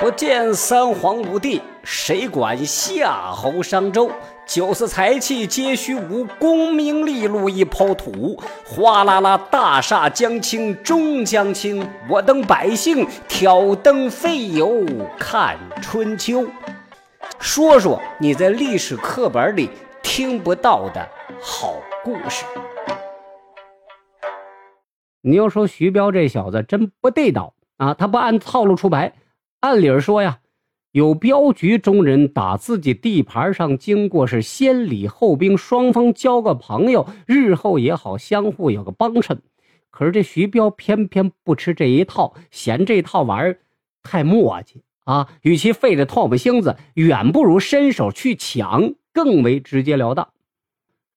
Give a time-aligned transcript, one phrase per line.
[0.00, 4.10] 不见三皇五帝，谁管夏侯商周？
[4.46, 8.42] 九色财气皆虚无，功名利禄一抛土。
[8.64, 14.86] 哗啦啦，大厦将倾终将倾，我等百姓挑灯费油
[15.18, 16.46] 看春秋。
[17.38, 19.68] 说说你在历史课本里
[20.02, 21.06] 听不到的
[21.42, 22.46] 好故事。
[25.20, 29.12] 你要说徐彪这小子真不地道啊，他不按套路出牌。
[29.60, 30.40] 按理说呀。
[30.92, 39.40] 有镖局中人打自己地盘上经过，是先礼后兵，双方交个朋友，日后也好相互有个帮衬。
[39.92, 43.60] 可是这徐彪偏偏不吃这一套，嫌这套玩意儿
[44.02, 45.28] 太磨叽啊！
[45.42, 50.30] 与其费这唾沫星子，远不如伸手去抢，更为直截了当。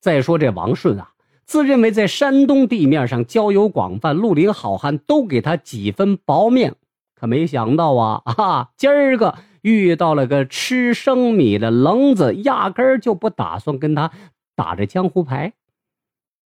[0.00, 1.12] 再说这王顺啊，
[1.44, 6.74] 自认为在山东地面上交友广泛，绿林好汉都给他几分薄面，
[7.20, 9.34] 可没想到啊 啊，今儿个。
[9.62, 14.10] 遇到了个吃生米的愣子，压根儿就不打算跟他
[14.56, 15.52] 打这江湖牌。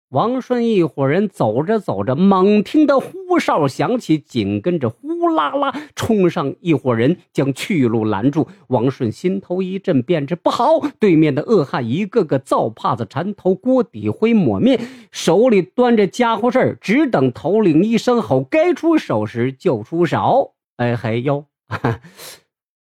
[0.09, 8.47] 王顺一伙人走着走着，猛听得呼哨响起，紧跟着呼啦啦冲上一伙人，将去路拦住。
[8.69, 10.79] 王顺心头一震，便知不好。
[10.99, 20.54] 对面的恶汉一个个造帕子缠头，锅底灰抹面，手里端着家伙事儿，只等头领一声吼，该出手时就出手。
[20.77, 21.45] 哎嘿哟！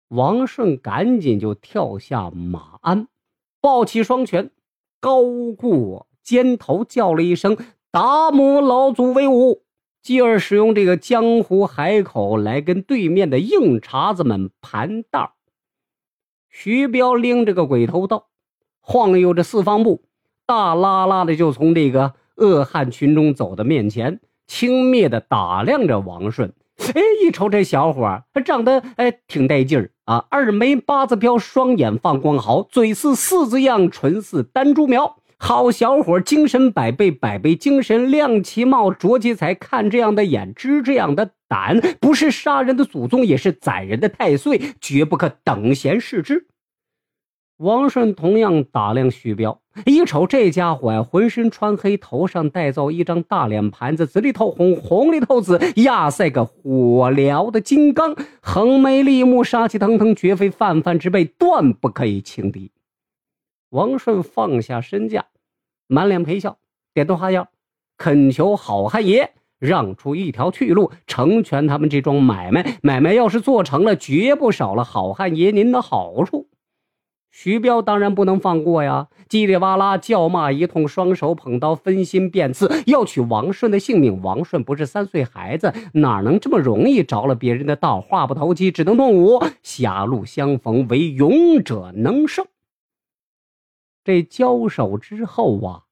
[0.09, 3.08] 王顺赶紧就跳下马鞍，
[3.59, 4.52] 抱起双拳，
[5.00, 5.23] 高
[5.58, 7.58] 过肩头，叫了一声
[7.92, 9.64] ：“达摩老祖威武！”
[10.02, 15.36] 继而使用这个江湖海口来跟对面的硬茬子们盘道。
[16.50, 18.28] 徐彪拎着个鬼头刀，
[18.80, 20.04] 晃悠着四方步，
[20.45, 26.54] 大拉拉的就从这个恶汉群中走到面前，轻蔑的打量着王顺。
[26.94, 35.18] 哎，一瞅这小伙长得哎挺带劲儿啊，二眉八字飘，双眼放光豪，嘴似四字样，唇似丹珠苗。
[35.42, 39.54] 好小伙精神百倍，百倍精神，亮其貌，着其才。
[39.54, 46.48] 看这样的眼，知这样的胆，不是杀人的祖宗，也是宰人的太岁，绝不可等闲视之。
[47.59, 62.71] 王顺同样打量徐彪，一瞅这家伙呀，浑身穿黑，头上戴造一张大脸盘子，紫里透红，红里透紫，压赛个火燎的金刚，横眉立目，杀气腾腾，绝非泛泛之辈，断不可以轻敌。
[63.71, 65.26] 王顺放下身价，
[65.87, 66.59] 满脸陪笑，
[66.93, 67.49] 点头哈腰，
[67.97, 72.77] 恳求好汉爷让出一条去路，成全他们这桩买卖。
[72.81, 76.47] 买卖要是做成了，绝不少了好汉爷您的好处。
[77.42, 84.22] 徐彪当然不能放过呀，叽里哇啦叫骂一通，双手捧刀，分心便刺，要取王顺的性命。
[84.22, 88.02] 王顺不是三岁孩子，哪能这么容易着了别人的道？
[88.02, 89.42] 话不投机，只能动武。
[89.64, 92.45] 狭路相逢，唯勇者能胜。
[94.04, 95.83] 这交手之后啊，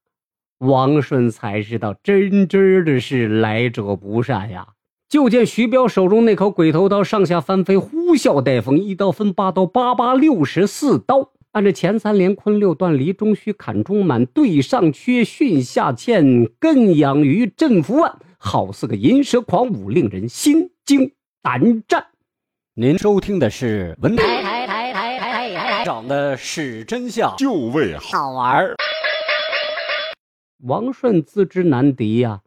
[0.58, 4.74] 王顺才知道真真的是来者不善呀。
[5.08, 11.30] 就见徐彪手中那口鬼头刀上下翻飞，呼啸带风，一刀分八刀，八八六十四刀。
[11.52, 16.22] 按着前三连坤六断，离中虚，坎中满，对上缺，巽下欠，
[16.60, 21.10] 艮养鱼，振幅万，好似个银蛇狂舞，令人心惊
[21.40, 22.06] 胆战。
[22.74, 28.76] 您收听的是文台台台台台台长的是真相，就为好玩儿。
[30.64, 32.42] 王顺自知难敌呀。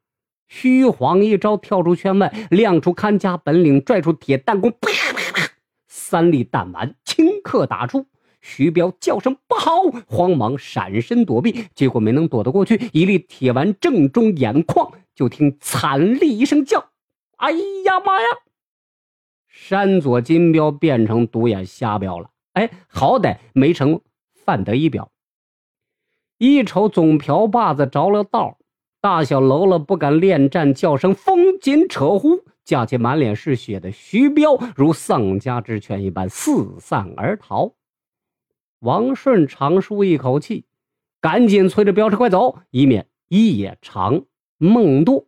[0.48, 5.50] 虚晃一招，跳出圈外，亮出看家本领，拽出铁弹弓，啪啪啪，
[5.88, 8.06] 三粒弹丸顷刻打出。
[8.42, 9.72] 徐彪叫声不好，
[10.08, 16.90] 慌忙闪身躲避，结果没能躲得过去，一粒铁丸正中眼眶，就听惨厉一声叫
[17.38, 18.28] ：“哎呀妈呀！”
[19.48, 22.32] 山左金彪变成独眼瞎彪了。
[22.54, 24.02] 哎，好歹没成
[24.34, 25.10] 范德一彪。
[26.38, 28.58] 一瞅总瓢把子着了道。
[29.00, 37.74] 大小喽啰不敢恋战，叫声风紧扯呼，架起满脸是血的徐彪如丧家之犬一般四散而逃。
[38.82, 40.66] 王顺长舒一口气，
[41.20, 44.24] 赶紧催着镖车快走，以免夜长
[44.58, 45.28] 梦多。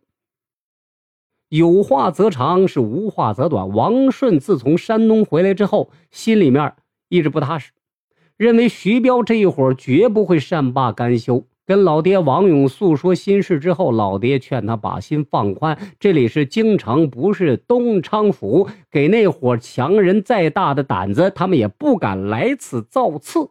[1.50, 3.68] 有话则长，是无话则短。
[3.68, 6.74] 王顺自从山东回来之后，心里面
[7.08, 7.70] 一直不踏实，
[8.36, 11.46] 认为徐彪这一伙绝不会善罢甘休。
[11.66, 18.68] 跟老爹王勇诉说心事之后，老爹劝他把心放宽，这里是京城，不是东昌府。
[18.90, 23.48] 给那伙强人再大的胆子，他们也不敢来此造次。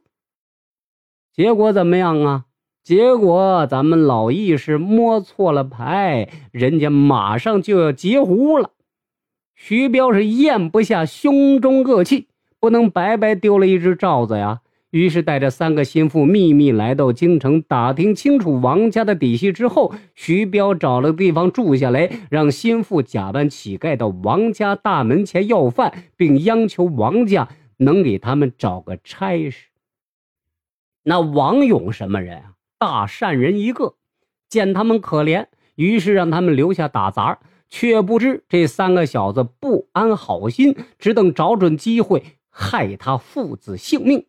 [1.33, 2.45] 结果怎么样啊？
[2.83, 8.71] 结果咱们老易是摸错了牌，人家马上就要截胡了。
[9.55, 12.27] 徐彪是咽不下胸中恶气，
[12.59, 14.59] 不能白白丢了一只罩子呀。
[14.93, 29.69] 于是带着三个心腹秘密来到京城，打听清楚王家的底细之后，徐彪找了个地方住下来，让心腹假扮乞丐到王家大门前要饭，并央求王家能给他们找个差事。
[31.05, 32.53] 那王勇什么人啊？
[32.77, 33.95] 大善人一个，
[34.47, 44.27] 见他们可怜，于是让他们留下打杂，却不知这三个小子不安好心，只等找准机会害他父子性命。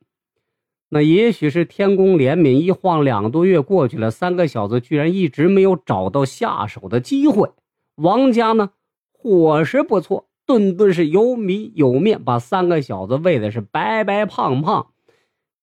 [0.88, 7.50] 那也许是天公怜悯，一晃两个多月过去了，三个小子居然一直没有找到下手的机会。
[7.96, 8.70] 王家呢，
[9.12, 14.92] 伙食不错，顿顿是有米有面，把三个小子喂的是白白胖胖。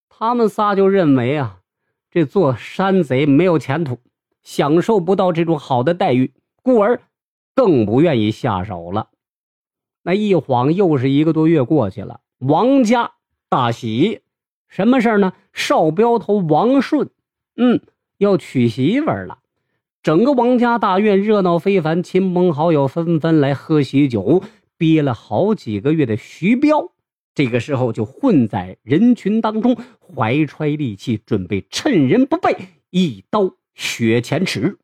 [0.09, 1.59] 他们仨就认为啊，
[2.09, 3.99] 这做山贼没有前途，
[4.43, 7.01] 享受不到这种好的待遇，故而
[7.55, 9.09] 更不愿意下手了。
[10.03, 13.13] 那一晃又是一个多月过去了，王家
[13.49, 14.21] 大喜。
[14.71, 15.33] 什么事儿呢？
[15.51, 17.09] 少镖头王顺，
[17.57, 17.81] 嗯，
[18.17, 19.39] 要娶媳妇了。
[20.01, 24.41] 整个王家大院热闹非凡，亲朋好友纷纷来喝喜酒。
[24.77, 26.93] 憋了好几个月的徐彪，
[27.35, 32.55] 这个时候就混在人群当中，怀揣利器，准备趁人不备，
[32.89, 34.79] 一刀削前耻。